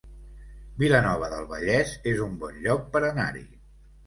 Vilanova 0.83 1.29
del 1.33 1.45
Vallès 1.51 1.93
es 2.13 2.23
un 2.29 2.35
bon 2.45 2.59
lloc 2.65 2.89
per 2.97 3.05
anar-hi 3.13 3.47